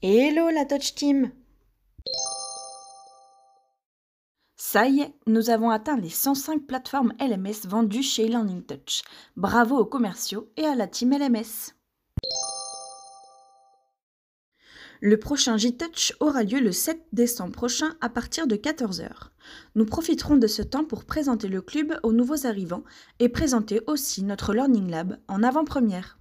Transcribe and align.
Hello 0.00 0.48
la 0.48 0.64
Touch 0.64 0.94
Team 0.94 1.30
Ça 4.56 4.86
y 4.88 5.00
est, 5.00 5.14
nous 5.26 5.50
avons 5.50 5.68
atteint 5.68 5.98
les 5.98 6.08
105 6.08 6.66
plateformes 6.66 7.12
LMS 7.20 7.68
vendues 7.68 8.02
chez 8.02 8.26
Learning 8.28 8.62
Touch. 8.64 9.02
Bravo 9.36 9.76
aux 9.76 9.84
commerciaux 9.84 10.50
et 10.56 10.64
à 10.64 10.74
la 10.74 10.86
team 10.86 11.10
LMS. 11.10 11.74
Le 15.06 15.18
prochain 15.18 15.58
J-Touch 15.58 16.14
aura 16.20 16.44
lieu 16.44 16.60
le 16.60 16.72
7 16.72 16.98
décembre 17.12 17.52
prochain 17.52 17.92
à 18.00 18.08
partir 18.08 18.46
de 18.46 18.56
14h. 18.56 19.10
Nous 19.74 19.84
profiterons 19.84 20.38
de 20.38 20.46
ce 20.46 20.62
temps 20.62 20.86
pour 20.86 21.04
présenter 21.04 21.46
le 21.46 21.60
club 21.60 22.00
aux 22.04 22.14
nouveaux 22.14 22.46
arrivants 22.46 22.84
et 23.18 23.28
présenter 23.28 23.82
aussi 23.86 24.24
notre 24.24 24.54
Learning 24.54 24.90
Lab 24.90 25.18
en 25.28 25.42
avant-première. 25.42 26.18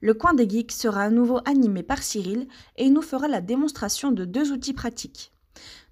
Le 0.00 0.12
coin 0.12 0.34
des 0.34 0.50
geeks 0.50 0.72
sera 0.72 1.02
à 1.02 1.10
nouveau 1.10 1.38
animé 1.44 1.84
par 1.84 2.02
Cyril 2.02 2.48
et 2.76 2.86
il 2.86 2.92
nous 2.92 3.00
fera 3.00 3.28
la 3.28 3.40
démonstration 3.40 4.10
de 4.10 4.24
deux 4.24 4.50
outils 4.50 4.74
pratiques. 4.74 5.32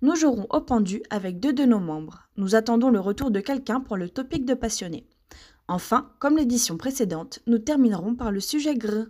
Nous 0.02 0.16
jouerons 0.16 0.48
au 0.50 0.60
pendu 0.60 1.04
avec 1.10 1.38
deux 1.38 1.52
de 1.52 1.66
nos 1.66 1.78
membres. 1.78 2.26
Nous 2.37 2.56
attendons 2.56 2.90
le 2.90 2.98
retour 2.98 3.30
de 3.30 3.38
quelqu'un 3.38 3.78
pour 3.78 3.96
le 3.96 4.10
topic 4.10 4.45
de 4.45 4.54
passionné. 4.54 5.06
Enfin, 5.68 6.10
comme 6.18 6.37
l'édition 6.37 6.78
précédente, 6.78 7.38
nous 7.46 7.59
terminerons 7.59 8.16
par 8.16 8.32
le 8.32 8.40
sujet 8.40 8.74
gr. 8.74 9.04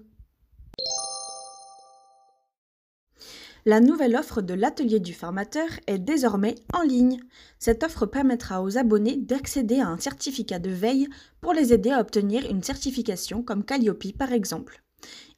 La 3.69 3.81
nouvelle 3.81 4.17
offre 4.17 4.41
de 4.41 4.55
l'atelier 4.55 4.99
du 4.99 5.13
formateur 5.13 5.69
est 5.87 5.99
désormais 5.99 6.55
en 6.73 6.81
ligne. 6.81 7.21
Cette 7.59 7.83
offre 7.83 8.07
permettra 8.07 8.63
aux 8.63 8.79
abonnés 8.79 9.19
d'accéder 9.19 9.79
à 9.79 9.89
un 9.89 9.99
certificat 9.99 10.59
de 10.59 10.71
veille 10.71 11.07
pour 11.43 11.53
les 11.53 11.75
aider 11.75 11.91
à 11.91 12.01
obtenir 12.01 12.51
une 12.51 12.63
certification 12.63 13.43
comme 13.43 13.63
Calliope 13.63 14.17
par 14.17 14.33
exemple. 14.33 14.83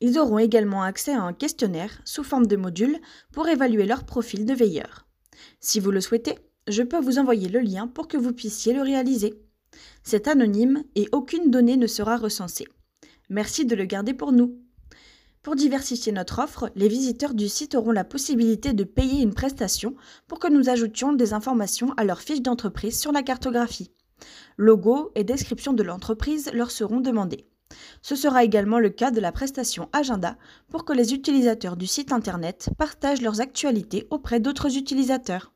Ils 0.00 0.16
auront 0.16 0.38
également 0.38 0.84
accès 0.84 1.10
à 1.10 1.22
un 1.22 1.32
questionnaire 1.32 2.00
sous 2.04 2.22
forme 2.22 2.46
de 2.46 2.54
module 2.54 3.00
pour 3.32 3.48
évaluer 3.48 3.84
leur 3.84 4.04
profil 4.04 4.46
de 4.46 4.54
veilleur. 4.54 5.08
Si 5.58 5.80
vous 5.80 5.90
le 5.90 6.00
souhaitez, 6.00 6.38
je 6.68 6.84
peux 6.84 7.00
vous 7.00 7.18
envoyer 7.18 7.48
le 7.48 7.58
lien 7.58 7.88
pour 7.88 8.06
que 8.06 8.16
vous 8.16 8.32
puissiez 8.32 8.72
le 8.72 8.82
réaliser. 8.82 9.42
C'est 10.04 10.28
anonyme 10.28 10.84
et 10.94 11.08
aucune 11.10 11.50
donnée 11.50 11.76
ne 11.76 11.88
sera 11.88 12.16
recensée. 12.16 12.68
Merci 13.28 13.66
de 13.66 13.74
le 13.74 13.86
garder 13.86 14.14
pour 14.14 14.30
nous. 14.30 14.56
Pour 15.42 15.56
diversifier 15.56 16.12
notre 16.12 16.40
offre, 16.40 16.70
les 16.74 16.88
visiteurs 16.88 17.32
du 17.32 17.48
site 17.48 17.74
auront 17.74 17.92
la 17.92 18.04
possibilité 18.04 18.74
de 18.74 18.84
payer 18.84 19.22
une 19.22 19.32
prestation 19.32 19.94
pour 20.28 20.38
que 20.38 20.48
nous 20.48 20.68
ajoutions 20.68 21.14
des 21.14 21.32
informations 21.32 21.94
à 21.96 22.04
leur 22.04 22.20
fiche 22.20 22.42
d'entreprise 22.42 23.00
sur 23.00 23.10
la 23.10 23.22
cartographie. 23.22 23.90
Logo 24.58 25.12
et 25.14 25.24
description 25.24 25.72
de 25.72 25.82
l'entreprise 25.82 26.50
leur 26.52 26.70
seront 26.70 27.00
demandés. 27.00 27.46
Ce 28.02 28.16
sera 28.16 28.44
également 28.44 28.78
le 28.78 28.90
cas 28.90 29.10
de 29.10 29.20
la 29.20 29.32
prestation 29.32 29.88
Agenda 29.94 30.36
pour 30.68 30.84
que 30.84 30.92
les 30.92 31.14
utilisateurs 31.14 31.78
du 31.78 31.86
site 31.86 32.12
Internet 32.12 32.68
partagent 32.76 33.22
leurs 33.22 33.40
actualités 33.40 34.06
auprès 34.10 34.40
d'autres 34.40 34.76
utilisateurs. 34.76 35.54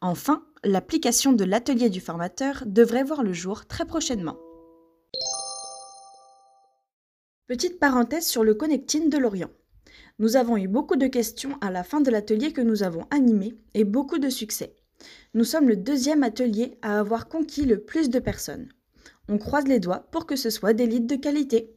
Enfin, 0.00 0.42
l'application 0.64 1.32
de 1.32 1.44
l'atelier 1.44 1.90
du 1.90 2.00
formateur 2.00 2.64
devrait 2.66 3.04
voir 3.04 3.22
le 3.22 3.32
jour 3.32 3.66
très 3.66 3.84
prochainement. 3.84 4.36
Petite 7.48 7.80
parenthèse 7.80 8.24
sur 8.24 8.44
le 8.44 8.54
Connecting 8.54 9.10
de 9.10 9.18
Lorient. 9.18 9.50
Nous 10.20 10.36
avons 10.36 10.56
eu 10.56 10.68
beaucoup 10.68 10.94
de 10.94 11.08
questions 11.08 11.58
à 11.60 11.72
la 11.72 11.82
fin 11.82 12.00
de 12.00 12.10
l'atelier 12.10 12.52
que 12.52 12.60
nous 12.60 12.84
avons 12.84 13.04
animé 13.10 13.54
et 13.74 13.82
beaucoup 13.82 14.18
de 14.18 14.28
succès. 14.28 14.76
Nous 15.34 15.42
sommes 15.42 15.68
le 15.68 15.74
deuxième 15.74 16.22
atelier 16.22 16.78
à 16.82 17.00
avoir 17.00 17.28
conquis 17.28 17.64
le 17.64 17.80
plus 17.80 18.10
de 18.10 18.20
personnes. 18.20 18.68
On 19.28 19.38
croise 19.38 19.66
les 19.66 19.80
doigts 19.80 20.06
pour 20.12 20.24
que 20.24 20.36
ce 20.36 20.50
soit 20.50 20.72
des 20.72 20.86
leads 20.86 21.16
de 21.16 21.20
qualité. 21.20 21.74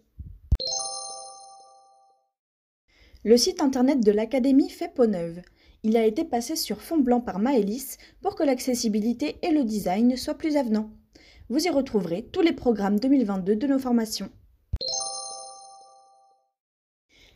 Le 3.24 3.36
site 3.36 3.60
internet 3.60 4.02
de 4.02 4.12
l'Académie 4.12 4.70
fait 4.70 4.94
peau 4.94 5.08
neuve. 5.08 5.42
Il 5.82 5.98
a 5.98 6.06
été 6.06 6.24
passé 6.24 6.56
sur 6.56 6.84
fond 6.84 7.00
blanc 7.00 7.22
par 7.22 7.40
Maëlys 7.40 7.98
pour 8.22 8.36
que 8.36 8.44
l'accessibilité 8.44 9.38
et 9.42 9.50
le 9.50 9.64
design 9.64 10.16
soient 10.16 10.38
plus 10.38 10.58
avenants. 10.58 10.92
Vous 11.50 11.66
y 11.66 11.70
retrouverez 11.70 12.30
tous 12.32 12.42
les 12.42 12.54
programmes 12.54 13.00
2022 13.00 13.56
de 13.56 13.68
nos 13.68 13.80
formations. 13.80 14.30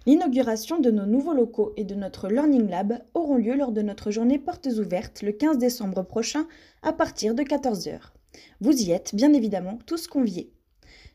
L'inauguration 0.10 0.80
de 0.80 0.90
nos 0.90 1.06
nouveaux 1.06 1.36
locaux 1.36 1.72
et 1.78 1.84
de 1.84 1.94
notre 1.94 2.30
Learning 2.30 2.68
Lab 2.68 3.00
auront 3.14 3.36
lieu 3.36 3.54
lors 3.54 3.72
de 3.72 3.84
notre 3.84 4.10
journée 4.10 4.40
portes 4.40 4.66
ouvertes 4.66 5.22
le 5.22 5.32
15 5.32 5.60
décembre 5.60 6.02
prochain 6.02 6.48
à 6.82 6.94
partir 6.94 7.36
de 7.36 7.44
14h. 7.44 8.00
Vous 8.60 8.72
y 8.72 8.90
êtes, 8.90 9.14
bien 9.14 9.34
évidemment, 9.34 9.78
tous 9.86 10.08
conviés. 10.08 10.52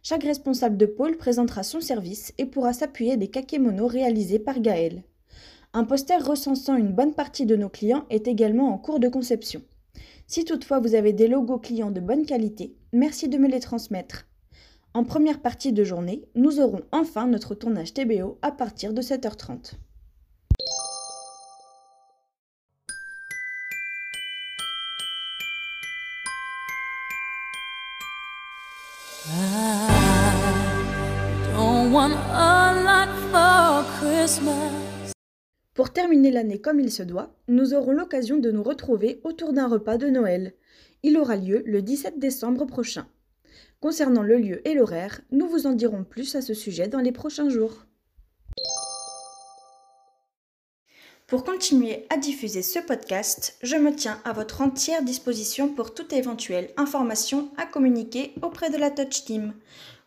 Chaque 0.04 0.22
responsable 0.22 0.76
de 0.76 0.86
pôle 0.86 1.16
présentera 1.16 1.64
son 1.64 1.80
service 1.80 2.32
et 2.38 2.46
pourra 2.46 2.72
s'appuyer 2.72 3.16
des 3.16 3.26
kakémonos 3.26 3.90
réalisés 3.90 4.38
par 4.38 4.60
Gaël. 4.60 5.02
Un 5.72 5.82
poster 5.82 6.24
recensant 6.24 6.76
une 6.76 6.92
bonne 6.92 7.14
partie 7.14 7.46
de 7.46 7.56
nos 7.56 7.70
clients 7.70 8.04
est 8.10 8.28
également 8.28 8.72
en 8.72 8.78
cours 8.78 9.00
de 9.00 9.08
conception. 9.08 9.62
Si 10.28 10.44
toutefois 10.44 10.78
vous 10.78 10.94
avez 10.94 11.12
des 11.12 11.26
logos 11.26 11.58
clients 11.58 11.90
de 11.90 11.98
bonne 12.00 12.26
qualité, 12.26 12.76
merci 12.92 13.28
de 13.28 13.38
me 13.38 13.48
les 13.48 13.58
transmettre. 13.58 14.28
En 14.96 15.02
première 15.02 15.40
partie 15.40 15.72
de 15.72 15.82
journée, 15.82 16.22
nous 16.36 16.60
aurons 16.60 16.82
enfin 16.92 17.26
notre 17.26 17.56
tournage 17.56 17.92
TBO 17.92 18.38
à 18.42 18.52
partir 18.52 18.92
de 18.92 19.02
7h30. 19.02 19.72
Pour 35.74 35.90
terminer 35.92 36.30
l'année 36.30 36.60
comme 36.60 36.78
il 36.78 36.92
se 36.92 37.02
doit, 37.02 37.34
nous 37.48 37.74
aurons 37.74 37.90
l'occasion 37.90 38.38
de 38.38 38.52
nous 38.52 38.62
retrouver 38.62 39.20
autour 39.24 39.52
d'un 39.52 39.66
repas 39.66 39.98
de 39.98 40.06
Noël. 40.06 40.54
Il 41.02 41.18
aura 41.18 41.34
lieu 41.34 41.64
le 41.66 41.82
17 41.82 42.20
décembre 42.20 42.64
prochain. 42.64 43.08
Concernant 43.84 44.22
le 44.22 44.38
lieu 44.38 44.66
et 44.66 44.72
l'horaire, 44.72 45.20
nous 45.30 45.46
vous 45.46 45.66
en 45.66 45.72
dirons 45.72 46.04
plus 46.04 46.36
à 46.36 46.40
ce 46.40 46.54
sujet 46.54 46.88
dans 46.88 47.00
les 47.00 47.12
prochains 47.12 47.50
jours. 47.50 47.84
Pour 51.26 51.44
continuer 51.44 52.06
à 52.08 52.16
diffuser 52.16 52.62
ce 52.62 52.78
podcast, 52.78 53.58
je 53.62 53.76
me 53.76 53.94
tiens 53.94 54.18
à 54.24 54.32
votre 54.32 54.62
entière 54.62 55.02
disposition 55.02 55.68
pour 55.68 55.92
toute 55.92 56.14
éventuelle 56.14 56.70
information 56.78 57.50
à 57.58 57.66
communiquer 57.66 58.32
auprès 58.40 58.70
de 58.70 58.78
la 58.78 58.90
Touch 58.90 59.26
Team. 59.26 59.52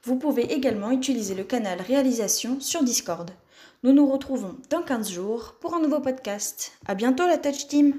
Vous 0.02 0.16
pouvez 0.16 0.52
également 0.52 0.90
utiliser 0.90 1.36
le 1.36 1.44
canal 1.44 1.80
réalisation 1.80 2.60
sur 2.60 2.82
Discord. 2.82 3.30
Nous 3.84 3.94
nous 3.94 4.12
retrouvons 4.12 4.56
dans 4.72 4.82
15 4.82 5.12
jours 5.12 5.56
pour 5.62 5.76
un 5.76 5.82
nouveau 5.82 6.00
podcast. 6.00 6.72
À 6.88 6.96
bientôt 6.96 7.28
la 7.28 7.38
Touch 7.38 7.68
Team! 7.68 7.94